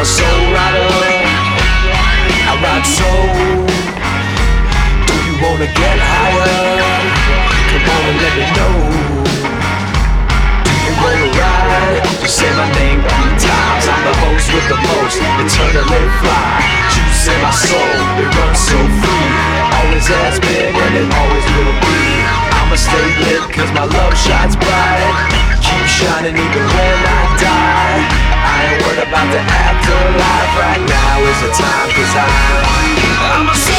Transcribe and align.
I'm 0.00 0.06
a 0.06 0.08
soul 0.08 0.44
rider. 0.56 0.88
I 2.48 2.56
ride 2.56 2.88
soul. 2.88 3.28
Do 5.04 5.12
you 5.28 5.36
wanna 5.44 5.68
get 5.76 5.96
higher? 6.00 6.56
Come 7.68 7.84
on 7.84 8.02
and 8.08 8.16
let 8.24 8.32
me 8.32 8.46
know. 8.56 8.76
Do 10.64 10.72
you 10.72 10.92
wanna 11.04 11.28
ride? 11.36 12.00
Just 12.16 12.40
say 12.40 12.48
my 12.48 12.64
name 12.80 13.04
three 13.04 13.36
times. 13.44 13.84
I'm 13.92 14.00
the 14.08 14.14
host 14.24 14.48
with 14.48 14.66
the 14.72 14.80
most. 14.88 15.20
Eternally 15.20 16.08
fly. 16.24 16.64
Juice 16.96 17.28
in 17.28 17.36
my 17.44 17.52
soul. 17.52 17.92
It 18.24 18.28
runs 18.40 18.56
so 18.56 18.80
free. 19.04 19.28
Always 19.84 20.08
has 20.16 20.40
been 20.40 20.80
and 20.80 20.94
it 20.96 21.12
always 21.12 21.44
will 21.44 21.76
be. 21.76 22.00
I'ma 22.56 22.76
stay 22.80 23.04
lit 23.20 23.52
cause 23.52 23.68
my 23.76 23.84
love 23.84 24.16
shines 24.16 24.56
bright. 24.56 25.12
Keep 25.60 25.84
shining 25.84 26.40
even 26.40 26.64
when 26.72 26.98
I 27.04 27.20
die. 27.36 28.00
I 28.48 28.56
ain't 28.64 28.80
worried 28.80 29.04
about 29.04 29.28
the 29.28 29.44
ass 29.44 29.69
afterlife. 30.10 30.58
Right 30.58 30.82
now 30.88 31.22
is 31.22 31.40
the 31.40 31.52
time 31.54 31.90
cause 31.90 32.14
I'm, 32.16 33.46
I'm 33.46 33.48
a. 33.48 33.69